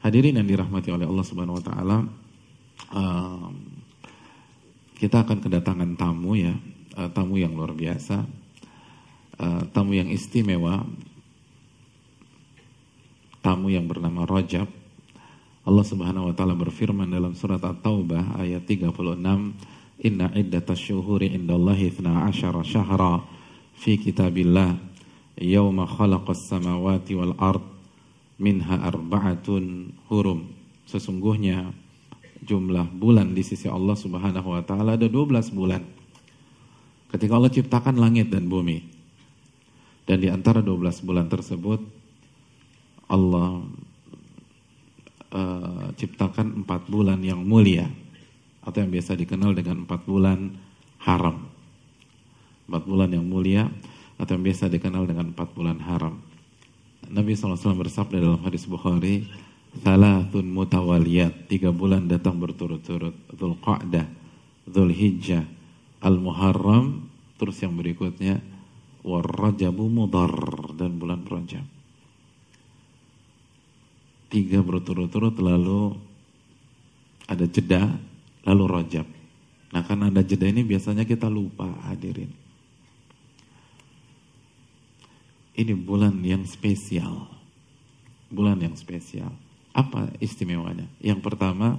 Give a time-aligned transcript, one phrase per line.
[0.00, 1.98] Hadirin yang dirahmati oleh Allah Subhanahu wa taala,
[2.96, 3.52] um,
[4.96, 6.56] kita akan kedatangan tamu ya,
[6.96, 8.24] uh, tamu yang luar biasa,
[9.44, 10.88] uh, tamu yang istimewa,
[13.44, 14.72] tamu yang bernama Rajab.
[15.68, 19.52] Allah Subhanahu wa taala berfirman dalam surat At-Taubah ayat 36,
[20.00, 23.20] "Inna iddatash syuhuri indallahi 12 syahra
[23.76, 24.80] fi kitabillah
[25.36, 27.79] yauma khalaqas samawati wal ard
[28.40, 30.48] minha arba'atun hurum."
[30.88, 31.70] Sesungguhnya
[32.40, 35.84] jumlah bulan di sisi Allah Subhanahu wa taala ada 12 bulan.
[37.12, 38.98] Ketika Allah ciptakan langit dan bumi.
[40.08, 41.78] Dan di antara 12 bulan tersebut
[43.06, 43.62] Allah
[45.30, 47.86] uh, ciptakan 4 bulan yang mulia
[48.62, 50.50] atau yang biasa dikenal dengan 4 bulan
[51.06, 51.46] haram.
[52.66, 53.70] 4 bulan yang mulia
[54.18, 56.29] atau yang biasa dikenal dengan 4 bulan haram.
[57.08, 59.24] Nabi SAW bersabda dalam hadis Bukhari,
[59.70, 64.06] Thalathun mutawaliyat Tiga bulan datang berturut-turut Dhul Qa'dah
[64.66, 65.46] Dhul Hijjah
[66.02, 67.06] Al-Muharram
[67.38, 68.42] Terus yang berikutnya
[69.06, 70.34] Warrajabu Mudar
[70.74, 71.62] Dan bulan Rajab
[74.30, 75.94] Tiga berturut-turut lalu
[77.30, 77.94] Ada jeda
[78.42, 79.06] Lalu Rajab
[79.70, 82.39] Nah karena ada jeda ini biasanya kita lupa hadirin
[85.60, 87.28] Ini bulan yang spesial
[88.32, 90.86] Bulan yang spesial apa istimewanya?
[90.98, 91.78] Yang pertama,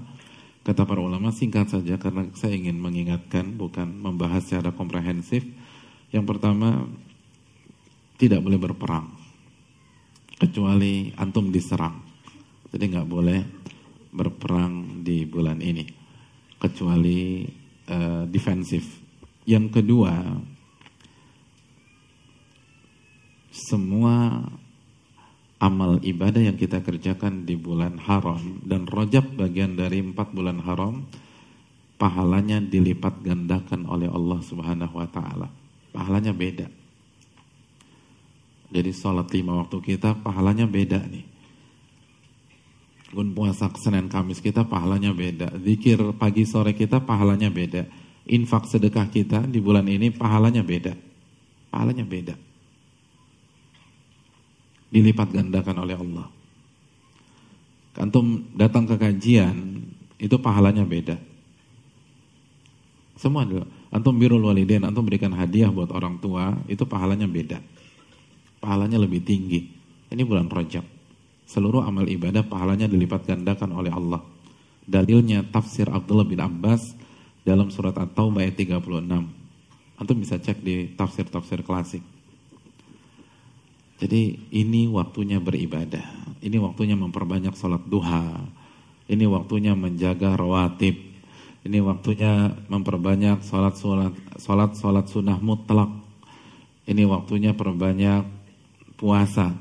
[0.63, 5.43] kata para ulama singkat saja karena saya ingin mengingatkan bukan membahas secara komprehensif.
[6.11, 6.87] Yang pertama,
[8.19, 9.11] tidak boleh berperang
[10.39, 11.99] kecuali antum diserang.
[12.71, 13.39] Jadi nggak boleh
[14.11, 15.87] berperang di bulan ini
[16.59, 17.43] kecuali
[17.91, 19.01] uh, defensif.
[19.43, 20.13] Yang kedua,
[23.71, 24.43] semua
[25.63, 31.07] amal ibadah yang kita kerjakan di bulan haram dan rojab bagian dari empat bulan haram
[31.95, 35.47] pahalanya dilipat gandakan oleh Allah Subhanahu wa taala.
[35.95, 36.67] Pahalanya beda.
[38.71, 41.25] Jadi sholat lima waktu kita pahalanya beda nih.
[43.11, 45.55] Gun puasa Senin Kamis kita pahalanya beda.
[45.63, 47.87] Zikir pagi sore kita pahalanya beda.
[48.31, 50.95] Infak sedekah kita di bulan ini pahalanya beda.
[51.71, 52.50] Pahalanya beda
[54.91, 56.27] dilipat gandakan oleh Allah.
[57.95, 59.83] Antum datang ke kajian,
[60.19, 61.17] itu pahalanya beda.
[63.17, 63.65] Semua dulu.
[63.91, 67.59] Antum birul walidain, antum berikan hadiah buat orang tua, itu pahalanya beda.
[68.63, 69.67] Pahalanya lebih tinggi.
[70.11, 70.83] Ini bulan Rajab.
[71.47, 74.23] Seluruh amal ibadah pahalanya dilipat gandakan oleh Allah.
[74.87, 76.95] Dalilnya tafsir Abdullah bin Abbas
[77.43, 78.79] dalam surat At-Taubah ayat 36.
[79.99, 82.01] Antum bisa cek di tafsir-tafsir klasik.
[84.01, 86.33] Jadi ini waktunya beribadah.
[86.41, 88.33] Ini waktunya memperbanyak sholat duha.
[89.05, 90.97] Ini waktunya menjaga rawatib.
[91.61, 95.93] Ini waktunya memperbanyak sholat sholat sholat sholat sunnah mutlak.
[96.89, 98.25] Ini waktunya perbanyak
[98.97, 99.53] puasa.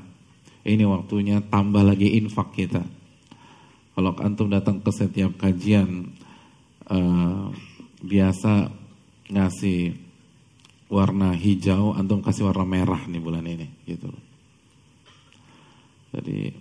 [0.65, 2.81] Ini waktunya tambah lagi infak kita.
[3.93, 6.17] Kalau antum datang ke setiap kajian
[6.89, 7.53] uh,
[8.01, 8.73] biasa
[9.29, 9.93] ngasih
[10.89, 14.09] warna hijau, antum kasih warna merah nih bulan ini, gitu
[16.11, 16.51] jadi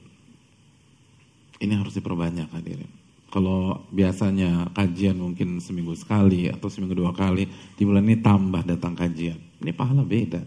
[1.61, 2.91] ini harus diperbanyak hadirin.
[3.31, 7.47] Kalau biasanya kajian mungkin seminggu sekali atau seminggu dua kali,
[7.79, 9.39] di bulan ini tambah datang kajian.
[9.63, 10.43] Ini pahala beda.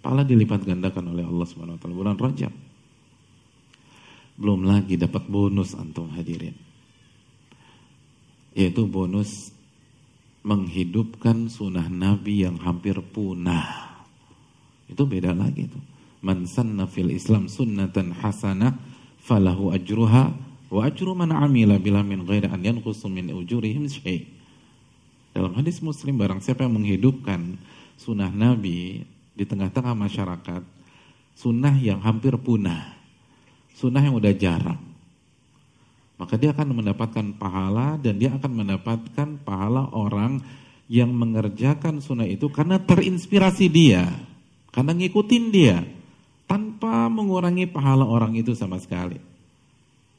[0.00, 2.52] Pahala dilipat gandakan oleh Allah Subhanahu wa taala bulan Rajab.
[4.40, 6.56] Belum lagi dapat bonus antum hadirin.
[8.56, 9.52] Yaitu bonus
[10.44, 14.00] menghidupkan sunnah Nabi yang hampir punah.
[14.88, 15.93] Itu beda lagi tuh
[16.24, 18.80] man sanna fil Islam sunnatan hasanah
[19.20, 20.32] falahu ajruha
[20.72, 24.24] wa ajru man amila bila min ghairi an yanqusu min ujurihim syai.
[25.36, 27.60] Dalam hadis Muslim barang siapa yang menghidupkan
[28.00, 30.62] sunnah Nabi di tengah-tengah masyarakat,
[31.36, 32.96] sunnah yang hampir punah,
[33.76, 34.78] sunnah yang udah jarang,
[36.14, 40.38] maka dia akan mendapatkan pahala dan dia akan mendapatkan pahala orang
[40.86, 44.06] yang mengerjakan sunnah itu karena terinspirasi dia,
[44.70, 45.82] karena ngikutin dia,
[46.44, 49.16] tanpa mengurangi pahala orang itu sama sekali.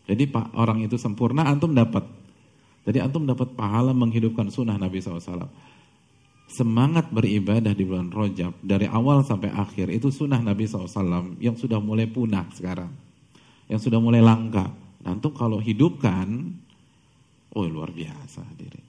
[0.05, 2.05] Jadi pak orang itu sempurna, antum dapat.
[2.85, 5.49] Jadi antum dapat pahala menghidupkan sunnah Nabi SAW.
[6.45, 11.81] Semangat beribadah di bulan Rojab dari awal sampai akhir itu sunnah Nabi SAW yang sudah
[11.81, 12.93] mulai punah sekarang,
[13.65, 14.69] yang sudah mulai langka.
[15.01, 16.53] Antum kalau hidupkan,
[17.57, 18.81] oh luar biasa diri.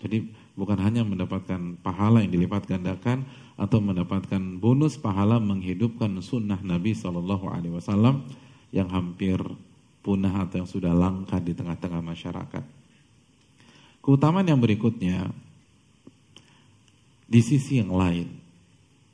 [0.00, 0.18] Jadi
[0.56, 7.46] bukan hanya mendapatkan pahala yang dilipat gandakan, atau mendapatkan bonus pahala menghidupkan sunnah Nabi Shallallahu
[7.52, 8.24] Alaihi Wasallam
[8.72, 9.36] yang hampir
[10.02, 12.64] punah atau yang sudah langka di tengah-tengah masyarakat.
[14.02, 15.30] Keutamaan yang berikutnya,
[17.28, 18.28] di sisi yang lain,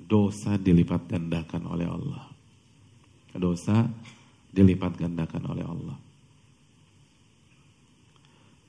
[0.00, 2.25] dosa dilipat gandakan oleh Allah.
[3.37, 3.85] Dosa
[4.49, 5.99] dilipat gandakan oleh Allah.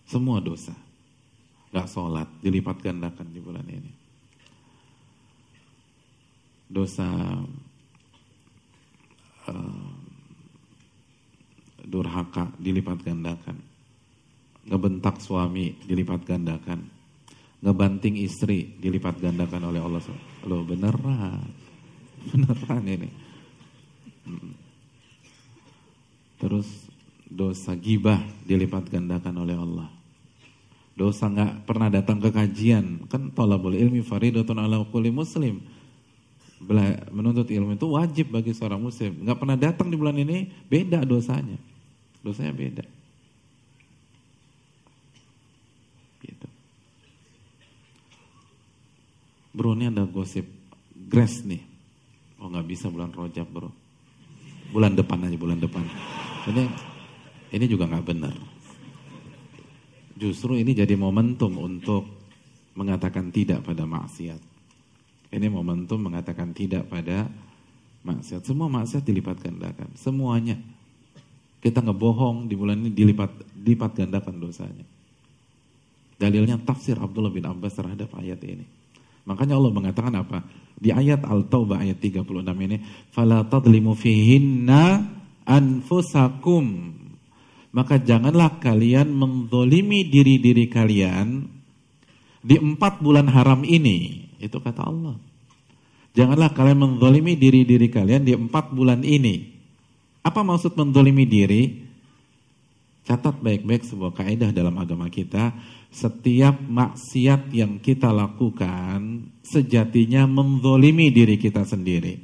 [0.05, 0.75] Semua dosa,
[1.71, 3.98] gak sholat, dilipat gandakan di bulan ini.
[6.69, 7.09] Dosa
[9.49, 9.89] uh,
[11.89, 13.57] durhaka dilipat gandakan.
[14.69, 16.85] Ngebentak suami dilipat gandakan.
[17.59, 20.01] Ngebanting istri dilipat gandakan oleh Allah.
[20.45, 21.49] Loh beneran.
[22.29, 23.09] Beneran ini.
[26.39, 26.67] Terus
[27.27, 29.89] dosa gibah dilipat gandakan oleh Allah.
[30.95, 33.07] Dosa nggak pernah datang ke kajian.
[33.07, 35.59] Kan tolabul ilmi faridatun ala kulli muslim.
[37.09, 39.23] Menuntut ilmu itu wajib bagi seorang muslim.
[39.23, 41.55] Nggak pernah datang di bulan ini, beda dosanya.
[42.19, 42.85] Dosanya beda.
[46.19, 46.47] Gitu.
[49.55, 50.45] Bro ini ada gosip
[51.09, 51.63] Grace nih.
[52.39, 53.71] Oh nggak bisa bulan rojab bro.
[54.69, 55.83] Bulan depan aja bulan depan.
[56.47, 56.63] Ini
[57.55, 58.35] ini juga nggak benar.
[60.19, 62.03] Justru ini jadi momentum untuk
[62.75, 64.48] mengatakan tidak pada maksiat.
[65.29, 67.29] Ini momentum mengatakan tidak pada
[68.01, 68.45] maksiat.
[68.45, 69.93] Semua maksiat dilipat gandakan.
[69.93, 70.57] Semuanya.
[71.59, 74.85] Kita ngebohong di bulan ini dilipat dilipat gandakan dosanya.
[76.19, 78.65] Dalilnya tafsir Abdullah bin Abbas terhadap ayat ini.
[79.27, 80.43] Makanya Allah mengatakan apa?
[80.79, 82.79] Di ayat Al-Taubah ayat 36 ini,
[83.11, 85.03] "Fala tadlimu fihinna
[85.43, 86.95] anfusakum."
[87.69, 91.45] Maka janganlah kalian mendolimi diri-diri kalian
[92.41, 94.28] di empat bulan haram ini.
[94.39, 95.19] Itu kata Allah.
[96.17, 99.45] Janganlah kalian mendolimi diri-diri kalian di empat bulan ini.
[100.25, 101.85] Apa maksud mendolimi diri?
[103.05, 105.53] Catat baik-baik sebuah kaidah dalam agama kita.
[105.89, 112.17] Setiap maksiat yang kita lakukan sejatinya mendolimi diri kita sendiri.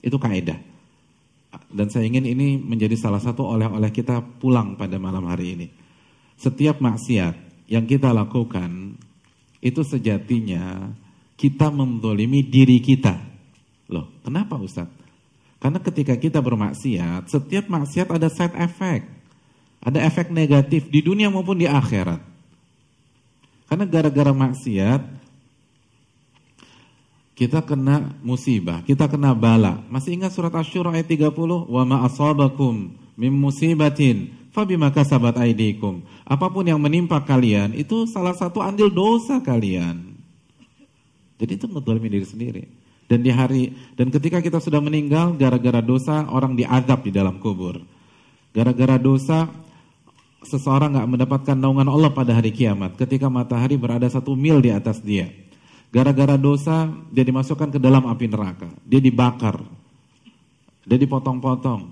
[0.00, 0.56] Itu kaidah.
[1.70, 5.66] Dan saya ingin ini menjadi salah satu oleh-oleh kita pulang pada malam hari ini.
[6.40, 8.96] Setiap maksiat yang kita lakukan
[9.60, 10.88] itu sejatinya
[11.40, 13.16] kita mendolimi diri kita.
[13.88, 14.92] Loh, kenapa Ustadz?
[15.56, 19.08] Karena ketika kita bermaksiat, setiap maksiat ada side effect.
[19.80, 22.20] Ada efek negatif di dunia maupun di akhirat.
[23.64, 25.00] Karena gara-gara maksiat,
[27.32, 29.80] kita kena musibah, kita kena bala.
[29.88, 31.32] Masih ingat surat Ash-Shura ayat 30?
[31.64, 36.04] Wa ma asabakum mim musibatin fabima kasabat aidikum.
[36.28, 40.09] Apa pun yang menimpa kalian, itu salah satu andil dosa kalian.
[41.40, 42.62] Jadi itu ngedolimi diri sendiri.
[43.08, 47.80] Dan di hari dan ketika kita sudah meninggal gara-gara dosa orang diadab di dalam kubur.
[48.54, 49.50] Gara-gara dosa
[50.44, 55.00] seseorang nggak mendapatkan naungan Allah pada hari kiamat ketika matahari berada satu mil di atas
[55.02, 55.26] dia.
[55.90, 59.58] Gara-gara dosa dia dimasukkan ke dalam api neraka, dia dibakar,
[60.86, 61.90] dia dipotong-potong,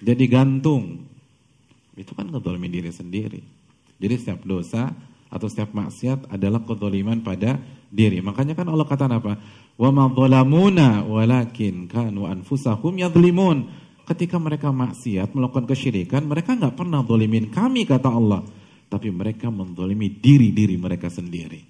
[0.00, 1.04] dia digantung.
[1.92, 3.44] Itu kan kedoliman diri sendiri.
[4.00, 4.90] Jadi setiap dosa
[5.34, 7.58] atau setiap maksiat adalah kedoliman pada
[7.90, 8.22] diri.
[8.22, 9.34] Makanya kan Allah kata apa?
[9.74, 13.82] Wa ma dhalamuna walakin kanu anfusahum yadhlimun.
[14.04, 18.44] Ketika mereka maksiat, melakukan kesyirikan, mereka nggak pernah dolimin kami, kata Allah.
[18.86, 21.64] Tapi mereka mendolimi diri-diri mereka sendiri.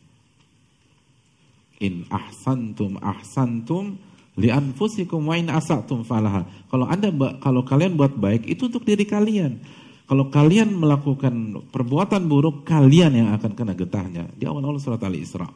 [1.78, 3.96] In ahsantum ahsantum
[4.34, 6.42] li anfusikum wa in asatum falaha.
[6.68, 9.62] Kalau Anda kalau kalian buat baik itu untuk diri kalian.
[10.04, 14.28] Kalau kalian melakukan perbuatan buruk, kalian yang akan kena getahnya.
[14.36, 15.48] Di awal-awal surat Al-Isra.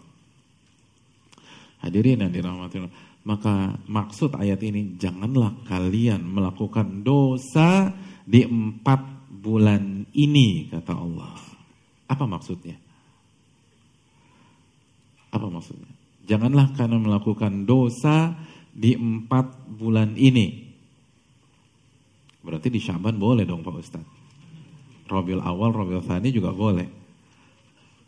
[1.84, 2.96] Hadirin yang dirahmati Allah.
[3.28, 7.92] Maka maksud ayat ini janganlah kalian melakukan dosa
[8.24, 11.36] di empat bulan ini kata Allah.
[12.08, 12.80] Apa maksudnya?
[15.28, 15.92] Apa maksudnya?
[16.24, 18.32] Janganlah kalian melakukan dosa
[18.72, 20.72] di empat bulan ini.
[22.40, 24.17] Berarti di Syaban boleh dong Pak Ustadz.
[25.08, 26.86] Robil awal, Robil Thani juga boleh.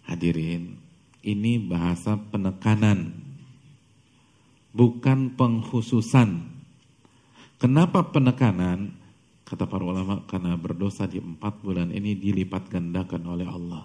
[0.07, 0.77] Hadirin,
[1.25, 3.17] ini bahasa penekanan
[4.71, 6.61] bukan pengkhususan.
[7.61, 8.97] Kenapa penekanan?
[9.45, 13.83] Kata para ulama, karena berdosa di empat bulan ini dilipat gandakan oleh Allah.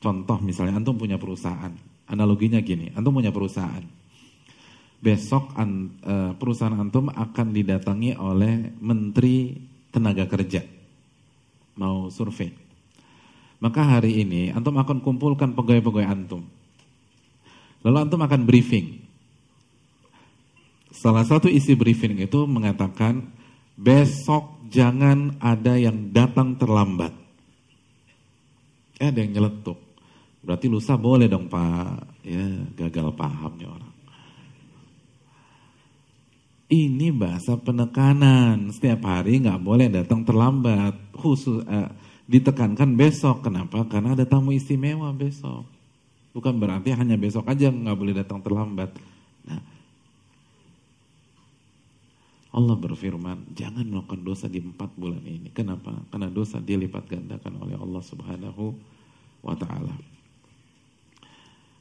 [0.00, 1.74] Contoh misalnya, antum punya perusahaan.
[2.08, 3.84] Analoginya gini, antum punya perusahaan.
[4.98, 10.64] Besok uh, perusahaan antum akan didatangi oleh Menteri Tenaga Kerja.
[11.78, 12.52] Mau survei.
[13.58, 16.46] Maka hari ini antum akan kumpulkan pegawai-pegawai antum
[17.86, 19.06] Lalu antum akan briefing.
[20.90, 23.30] Salah satu isi briefing itu mengatakan
[23.78, 27.14] besok jangan ada yang datang terlambat.
[28.98, 29.78] Eh, ada yang nyeletuk.
[30.42, 32.26] Berarti lusa boleh dong Pak.
[32.26, 33.87] Ya, gagal pahamnya orang.
[36.68, 38.68] Ini bahasa penekanan.
[38.68, 41.16] Setiap hari nggak boleh datang terlambat.
[41.16, 41.88] Khusus eh,
[42.28, 43.40] ditekankan besok.
[43.40, 43.88] Kenapa?
[43.88, 45.64] Karena ada tamu istimewa besok.
[46.36, 48.92] Bukan berarti hanya besok aja nggak boleh datang terlambat.
[49.48, 49.64] Nah,
[52.52, 55.48] Allah berfirman, jangan melakukan dosa di empat bulan ini.
[55.56, 55.96] Kenapa?
[56.12, 58.76] Karena dosa dilipat gandakan oleh Allah Subhanahu
[59.40, 59.96] wa taala.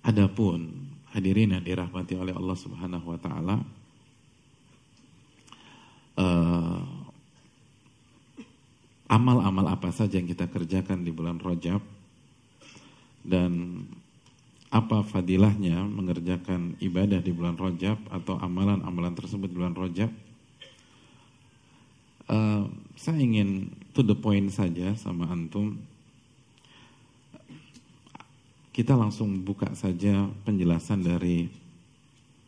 [0.08, 0.72] Adapun
[1.12, 3.60] hadirin yang dirahmati oleh Allah Subhanahu wa taala
[6.18, 6.82] uh,
[9.08, 11.80] amal-amal apa saja yang kita kerjakan di bulan Rajab
[13.24, 13.84] dan
[14.68, 20.12] apa fadilahnya mengerjakan ibadah di bulan Rajab atau amalan-amalan tersebut di bulan Rajab
[22.28, 22.68] Uh,
[23.00, 25.80] saya ingin to the point saja sama antum.
[28.76, 31.48] Kita langsung buka saja penjelasan dari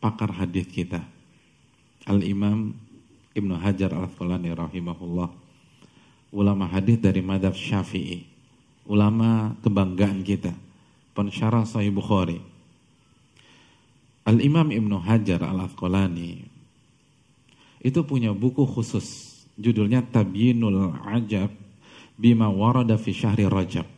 [0.04, 1.00] pakar hadis kita.
[2.04, 2.76] Al-Imam
[3.40, 5.28] Ibnu Hajar Al-Asqalani rahimahullah.
[6.30, 8.22] Ulama hadis dari madhab Syafi'i.
[8.86, 10.52] Ulama kebanggaan kita.
[11.16, 12.38] Pensyarah Sahih Bukhari.
[14.28, 16.46] Al-Imam Ibnu Hajar Al-Asqalani
[17.80, 21.48] itu punya buku khusus judulnya Tabyinul Ajab
[22.20, 23.88] bima warada fi syahri Rajab.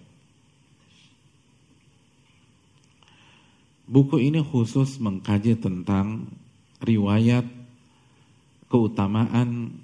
[3.91, 6.31] Buku ini khusus mengkaji tentang
[6.81, 7.45] riwayat
[8.73, 9.77] keutamaan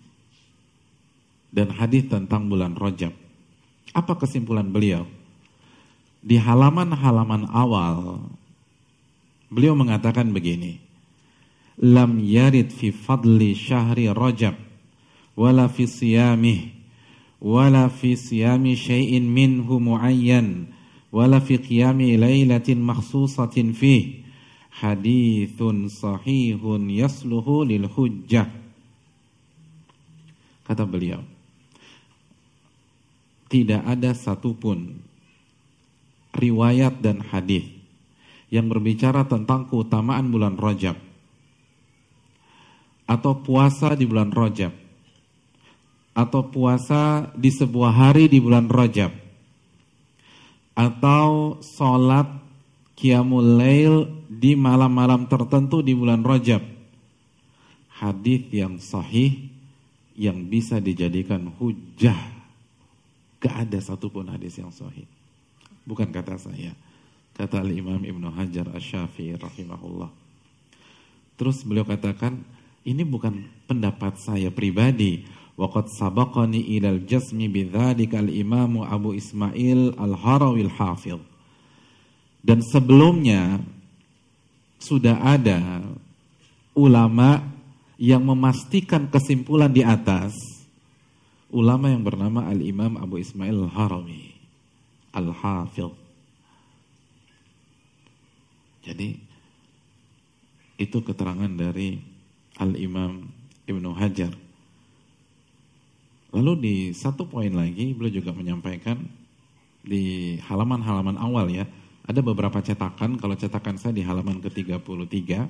[1.52, 3.12] dan hadis tentang bulan Rajab.
[3.92, 5.04] Apa kesimpulan beliau?
[6.24, 8.24] Di halaman-halaman awal
[9.52, 10.80] beliau mengatakan begini.
[11.78, 14.56] Lam yarid fi fadli syahri Rajab
[15.38, 16.74] wala fi siyamih
[17.38, 20.74] wala fi siyami syai'in minhu muayyan
[21.14, 24.26] wala fi qiyami lailatin makhsusatin fih
[24.82, 28.50] hadithun sahihun yasluhu lil hujjah
[30.68, 31.24] kata beliau.
[33.48, 35.00] Tidak ada satupun
[36.36, 37.64] riwayat dan hadis
[38.52, 41.00] yang berbicara tentang keutamaan bulan Rajab
[43.08, 44.72] atau puasa di bulan Rajab
[46.12, 49.08] atau puasa di sebuah hari di bulan Rajab
[50.76, 52.28] atau sholat
[52.98, 53.94] qiyamul lail
[54.28, 56.60] di malam-malam tertentu di bulan Rajab.
[57.98, 59.47] Hadis yang sahih
[60.18, 62.18] yang bisa dijadikan hujah.
[63.38, 65.06] Gak ada satupun hadis yang sahih.
[65.86, 66.74] Bukan kata saya.
[67.38, 70.10] Kata Al-Imam Ibnu Hajar Asy-Syafi'i rahimahullah.
[71.38, 72.42] Terus beliau katakan
[72.82, 75.22] ini bukan pendapat saya pribadi.
[75.54, 81.22] Waqad sabaqani ilal jasmi bidzalika al-Imam Abu Ismail Al-Harawi Al-Hafidh.
[82.42, 83.62] Dan sebelumnya
[84.82, 85.82] sudah ada
[86.74, 87.57] ulama
[87.98, 90.32] yang memastikan kesimpulan di atas
[91.50, 94.38] ulama yang bernama Al-Imam Abu Ismail Al-Harawi
[95.12, 95.96] Al-Hafidh.
[98.86, 99.08] Jadi
[100.78, 101.98] itu keterangan dari
[102.62, 103.26] Al-Imam
[103.66, 104.48] Ibnu Hajar
[106.28, 109.00] Lalu di satu poin lagi beliau juga menyampaikan
[109.80, 111.64] di halaman-halaman awal ya,
[112.04, 115.48] ada beberapa cetakan, kalau cetakan saya di halaman ke-33,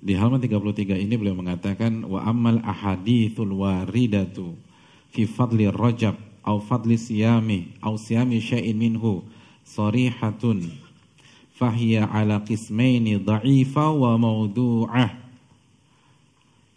[0.00, 4.56] di halaman 33 ini beliau mengatakan wa amal ahadithul waridatu
[5.12, 9.20] fi fadli rajab au fadli siyami au siyami syai'in minhu
[9.68, 10.72] sarihatun
[11.52, 15.20] fahiya ala qismaini dha'ifa wa maudu'ah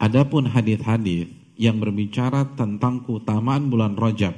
[0.04, 4.36] Adapun hadis-hadis yang berbicara tentang keutamaan bulan Rajab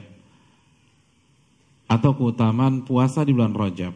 [1.90, 3.90] atau keutamaan puasa di bulan Rajab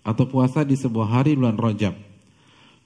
[0.00, 1.92] atau puasa di sebuah hari bulan Rajab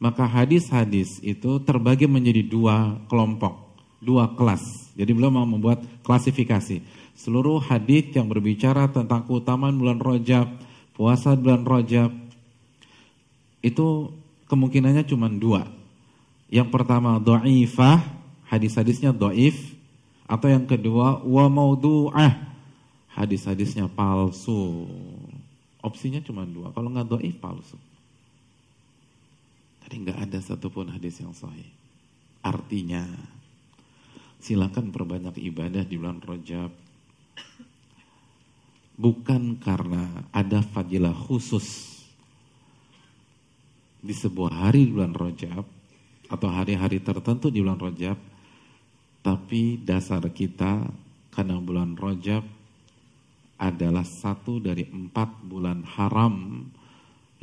[0.04, 3.56] maka hadis-hadis itu terbagi menjadi dua kelompok
[4.04, 6.84] dua kelas jadi beliau mau membuat klasifikasi
[7.16, 10.52] seluruh hadis yang berbicara tentang keutamaan bulan Rajab
[10.92, 12.12] puasa bulan Rajab
[13.64, 14.12] itu
[14.52, 15.64] kemungkinannya cuma dua
[16.52, 18.04] yang pertama do'ifah
[18.52, 19.74] hadis-hadisnya do'if
[20.24, 22.32] atau yang kedua, wa maudu'ah.
[23.12, 24.88] Hadis-hadisnya palsu.
[25.84, 26.72] Opsinya cuma dua.
[26.72, 27.76] Kalau nggak doi palsu.
[29.84, 31.68] Jadi nggak ada satupun hadis yang sahih.
[32.40, 33.04] Artinya,
[34.40, 36.72] silakan perbanyak ibadah di bulan Rajab.
[38.94, 41.98] Bukan karena ada fadilah khusus
[44.04, 45.64] di sebuah hari di bulan Rajab
[46.28, 48.16] atau hari-hari tertentu di bulan Rajab
[49.24, 50.84] tapi dasar kita
[51.32, 52.46] Karena bulan Rajab
[53.58, 56.62] adalah satu dari empat bulan haram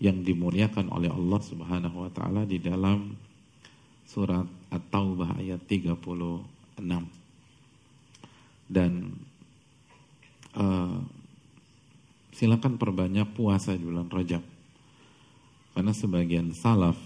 [0.01, 3.13] yang dimuliakan oleh Allah Subhanahu wa taala di dalam
[4.09, 6.81] surat At-Taubah ayat 36.
[8.65, 9.13] Dan
[10.57, 10.97] uh,
[12.33, 14.41] silakan perbanyak puasa di bulan Rajab.
[15.77, 16.97] Karena sebagian salaf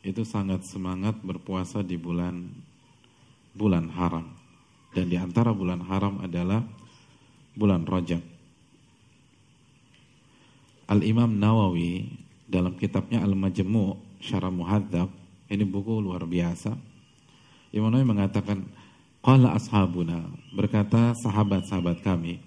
[0.00, 2.48] itu sangat semangat berpuasa di bulan
[3.52, 4.26] bulan haram.
[4.96, 6.64] Dan di antara bulan haram adalah
[7.52, 8.33] bulan Rajab.
[10.84, 12.12] Al-Imam Nawawi
[12.44, 15.08] dalam kitabnya Al-Majmu' Syarah Muhadzab,
[15.48, 16.76] ini buku luar biasa.
[17.72, 18.68] Imam Nawawi mengatakan,
[19.24, 22.44] Qala ashabuna, berkata sahabat-sahabat kami,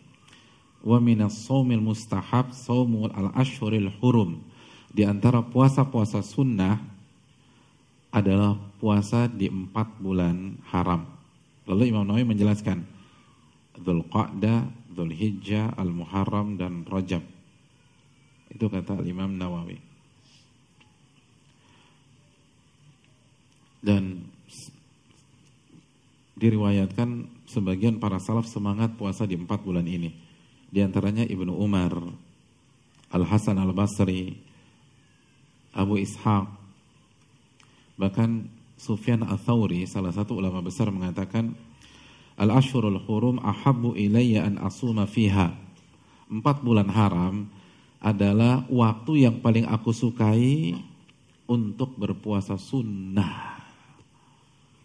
[0.85, 4.45] wa minas saumil mustahab saumul al-ashhuril hurum.
[4.93, 6.77] Di antara puasa-puasa sunnah
[8.13, 11.09] adalah puasa di empat bulan haram.
[11.65, 12.85] Lalu Imam Nawawi menjelaskan,
[13.77, 17.36] Dhul Qa'dah, Dhul Hijjah, Al-Muharram, dan Rajab.
[18.51, 19.79] Itu kata Imam Nawawi.
[23.83, 24.27] Dan
[26.37, 30.13] diriwayatkan sebagian para salaf semangat puasa di empat bulan ini.
[30.69, 31.95] Di antaranya Ibnu Umar,
[33.09, 34.37] Al Hasan Al Basri,
[35.73, 36.45] Abu Ishaq,
[37.97, 41.57] bahkan Sufyan Al Thawri, salah satu ulama besar mengatakan,
[42.37, 45.57] Al Ashurul Hurum ahabbu ilayya an asuma fiha.
[46.29, 47.49] Empat bulan haram
[47.97, 50.77] adalah waktu yang paling aku sukai
[51.49, 53.57] untuk berpuasa sunnah.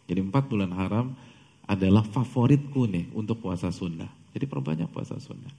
[0.09, 1.07] Jadi empat bulan haram
[1.67, 4.09] adalah favoritku nih untuk puasa sunnah.
[4.33, 5.53] Jadi perbanyak puasa sunnah.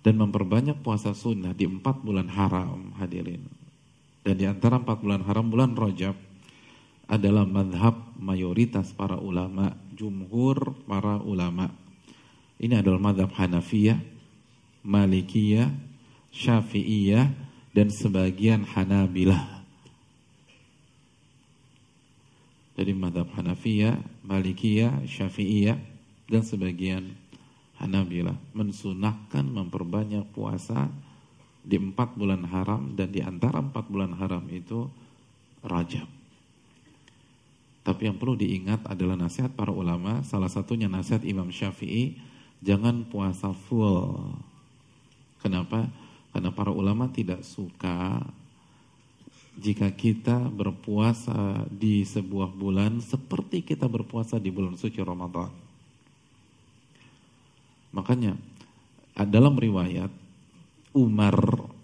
[0.00, 3.44] Dan memperbanyak puasa sunnah di empat bulan haram hadirin.
[4.24, 6.16] Dan di antara empat bulan haram, bulan rojab
[7.10, 11.68] adalah madhab mayoritas para ulama, jumhur para ulama.
[12.60, 13.98] Ini adalah madhab Hanafiyah,
[14.84, 15.68] Malikiyah,
[16.32, 17.26] Syafi'iyah,
[17.70, 19.62] dan sebagian Hanabilah.
[22.80, 25.76] Jadi madhab Hanafiyah, Malikiyah, Syafi'iyah,
[26.30, 27.12] dan sebagian
[27.76, 30.88] Hanabilah mensunahkan memperbanyak puasa
[31.60, 34.88] di empat bulan haram dan di antara empat bulan haram itu
[35.60, 36.08] Rajab.
[37.84, 42.16] Tapi yang perlu diingat adalah nasihat para ulama, salah satunya nasihat Imam Syafi'i,
[42.64, 44.40] jangan puasa full
[45.40, 45.88] Kenapa?
[46.30, 48.22] Karena para ulama tidak suka
[49.60, 55.50] jika kita berpuasa di sebuah bulan seperti kita berpuasa di bulan suci Ramadan.
[57.90, 58.38] Makanya
[59.26, 60.08] dalam riwayat
[60.94, 61.36] Umar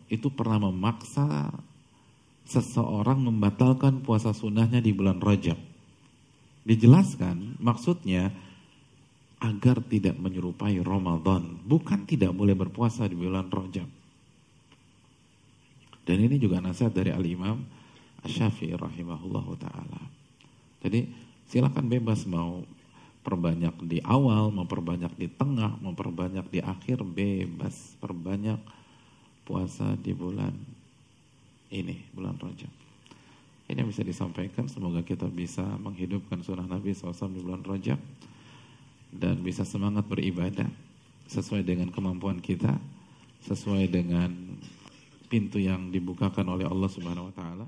[0.06, 1.50] itu pernah memaksa
[2.46, 5.58] seseorang membatalkan puasa sunnahnya di bulan Rajab.
[6.62, 8.30] Dijelaskan maksudnya
[9.40, 11.60] agar tidak menyerupai Ramadan.
[11.64, 13.88] Bukan tidak boleh berpuasa di bulan Rajab.
[16.06, 17.60] Dan ini juga nasihat dari Al-Imam
[18.22, 20.02] Asyafi'i rahimahullah ta'ala.
[20.80, 21.10] Jadi
[21.50, 22.62] silakan bebas mau
[23.26, 27.98] perbanyak di awal, mau perbanyak di tengah, mau perbanyak di akhir, bebas.
[27.98, 28.62] Perbanyak
[29.42, 30.54] puasa di bulan
[31.74, 32.70] ini, bulan Rajab.
[33.66, 37.98] Ini yang bisa disampaikan, semoga kita bisa menghidupkan sunnah Nabi SAW di bulan Rajab
[39.12, 40.68] dan bisa semangat beribadah
[41.26, 42.74] sesuai dengan kemampuan kita,
[43.46, 44.30] sesuai dengan
[45.26, 47.66] pintu yang dibukakan oleh Allah Subhanahu wa taala.